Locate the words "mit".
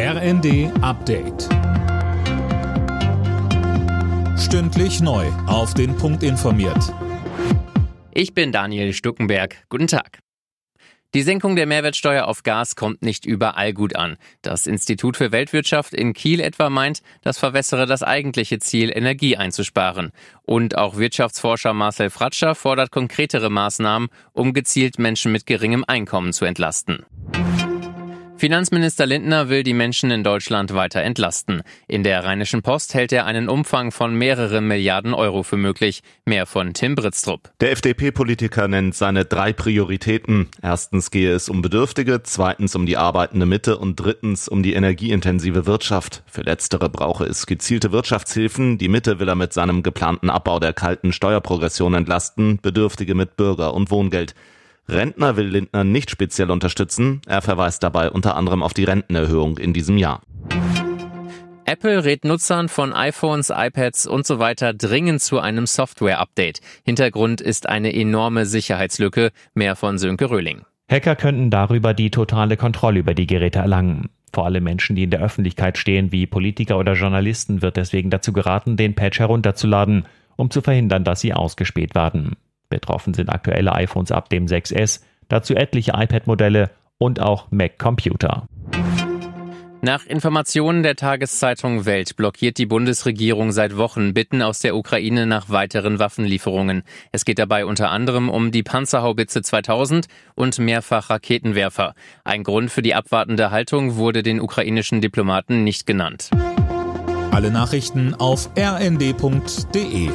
25.32-25.44, 49.34-49.52, 53.16-53.36